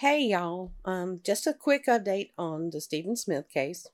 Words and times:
Hey 0.00 0.22
y'all, 0.22 0.72
um, 0.86 1.20
just 1.22 1.46
a 1.46 1.52
quick 1.52 1.84
update 1.84 2.30
on 2.38 2.70
the 2.70 2.80
Stephen 2.80 3.16
Smith 3.16 3.50
case. 3.50 3.86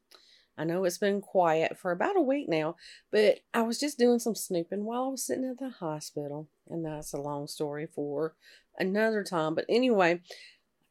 I 0.57 0.63
know 0.63 0.85
it's 0.85 0.99
been 0.99 1.21
quiet 1.21 1.77
for 1.77 1.91
about 1.91 2.17
a 2.17 2.21
week 2.21 2.49
now, 2.49 2.77
but 3.11 3.41
I 3.53 3.63
was 3.63 3.81
just 3.81 3.99
doing 3.99 4.21
some 4.21 4.37
snooping 4.37 4.85
while 4.85 5.03
I 5.03 5.09
was 5.09 5.27
sitting 5.27 5.47
at 5.47 5.59
the 5.59 5.71
hospital, 5.71 6.47
and 6.69 6.87
that's 6.87 7.13
a 7.13 7.21
long 7.21 7.49
story 7.49 7.89
for 7.93 8.37
another 8.79 9.25
time. 9.25 9.57
But 9.57 9.65
anyway, 9.69 10.21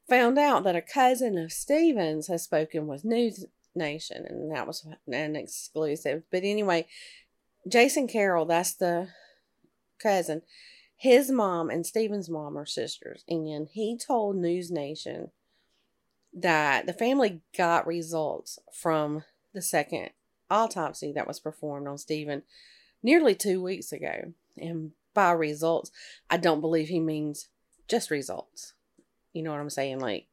found 0.06 0.38
out 0.38 0.64
that 0.64 0.76
a 0.76 0.82
cousin 0.82 1.38
of 1.38 1.50
Stephen's 1.50 2.26
has 2.26 2.42
spoken 2.42 2.86
with 2.86 3.02
News 3.02 3.46
Nation, 3.74 4.26
and 4.28 4.54
that 4.54 4.66
was 4.66 4.86
an 5.10 5.34
exclusive. 5.34 6.24
But 6.30 6.44
anyway, 6.44 6.88
Jason 7.66 8.06
Carroll, 8.06 8.44
that's 8.44 8.74
the 8.74 9.08
cousin 9.98 10.42
his 10.96 11.30
mom 11.30 11.70
and 11.70 11.86
Stephen's 11.86 12.30
mom 12.30 12.56
are 12.56 12.66
sisters, 12.66 13.24
and 13.28 13.68
he 13.70 13.98
told 13.98 14.36
News 14.36 14.70
Nation 14.70 15.30
that 16.32 16.86
the 16.86 16.92
family 16.92 17.40
got 17.56 17.86
results 17.86 18.58
from 18.72 19.24
the 19.52 19.62
second 19.62 20.10
autopsy 20.50 21.12
that 21.12 21.26
was 21.26 21.40
performed 21.40 21.86
on 21.86 21.98
Stephen 21.98 22.42
nearly 23.02 23.34
two 23.34 23.62
weeks 23.62 23.92
ago. 23.92 24.32
And 24.56 24.92
by 25.14 25.32
results, 25.32 25.90
I 26.30 26.36
don't 26.36 26.60
believe 26.60 26.88
he 26.88 27.00
means 27.00 27.48
just 27.88 28.10
results. 28.10 28.74
You 29.32 29.42
know 29.42 29.50
what 29.50 29.60
I'm 29.60 29.70
saying? 29.70 30.00
Like, 30.00 30.26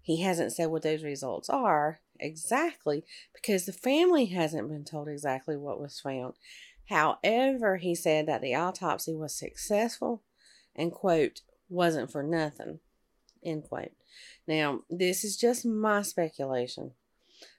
he 0.00 0.22
hasn't 0.22 0.52
said 0.52 0.66
what 0.66 0.82
those 0.82 1.02
results 1.02 1.50
are 1.50 2.00
exactly 2.18 3.04
because 3.34 3.66
the 3.66 3.72
family 3.72 4.26
hasn't 4.26 4.68
been 4.68 4.84
told 4.84 5.08
exactly 5.08 5.56
what 5.56 5.80
was 5.80 6.00
found. 6.00 6.34
However, 6.88 7.76
he 7.76 7.94
said 7.94 8.26
that 8.26 8.40
the 8.40 8.54
autopsy 8.54 9.14
was 9.14 9.34
successful 9.34 10.22
and, 10.74 10.90
quote, 10.90 11.42
wasn't 11.68 12.10
for 12.10 12.22
nothing, 12.22 12.80
end 13.44 13.64
quote. 13.64 13.92
Now, 14.46 14.80
this 14.88 15.22
is 15.22 15.36
just 15.36 15.66
my 15.66 16.00
speculation, 16.02 16.92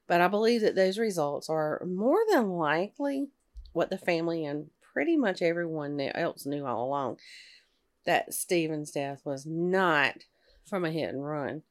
but 0.07 0.19
I 0.19 0.27
believe 0.27 0.61
that 0.61 0.75
those 0.75 0.97
results 0.97 1.47
are 1.47 1.83
more 1.85 2.19
than 2.31 2.53
likely 2.53 3.27
what 3.71 3.91
the 3.91 3.99
family 3.99 4.45
and 4.45 4.71
pretty 4.93 5.15
much 5.15 5.43
everyone 5.43 5.99
else 5.99 6.47
knew 6.47 6.65
all 6.65 6.83
along 6.85 7.17
that 8.05 8.33
Stephen's 8.33 8.89
death 8.89 9.21
was 9.23 9.45
not 9.45 10.23
from 10.65 10.83
a 10.83 10.91
hit 10.91 11.09
and 11.09 11.23
run. 11.23 11.61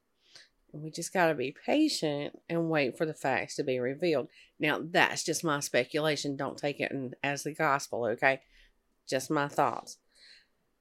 We 0.71 0.91
just 0.91 1.13
got 1.13 1.27
to 1.27 1.33
be 1.33 1.55
patient 1.65 2.39
and 2.47 2.69
wait 2.69 2.97
for 2.97 3.05
the 3.05 3.13
facts 3.13 3.55
to 3.55 3.63
be 3.63 3.79
revealed. 3.79 4.27
Now, 4.59 4.79
that's 4.83 5.23
just 5.23 5.43
my 5.43 5.59
speculation. 5.59 6.35
Don't 6.35 6.57
take 6.57 6.79
it 6.79 6.91
as 7.23 7.43
the 7.43 7.53
gospel, 7.53 8.05
okay? 8.05 8.41
Just 9.07 9.31
my 9.31 9.47
thoughts. 9.47 9.97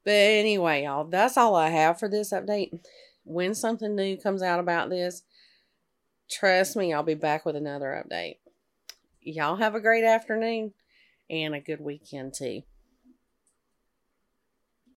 But 0.04 0.12
anyway, 0.12 0.84
y'all, 0.84 1.04
that's 1.04 1.36
all 1.36 1.54
I 1.54 1.70
have 1.70 1.98
for 1.98 2.08
this 2.08 2.32
update. 2.32 2.78
When 3.24 3.54
something 3.54 3.94
new 3.94 4.16
comes 4.16 4.42
out 4.42 4.60
about 4.60 4.90
this, 4.90 5.22
trust 6.30 6.76
me, 6.76 6.92
I'll 6.92 7.02
be 7.02 7.14
back 7.14 7.44
with 7.44 7.56
another 7.56 8.04
update. 8.04 8.36
Y'all 9.20 9.56
have 9.56 9.74
a 9.74 9.80
great 9.80 10.04
afternoon 10.04 10.72
and 11.28 11.54
a 11.54 11.60
good 11.60 11.80
weekend, 11.80 12.34
too. 12.34 12.62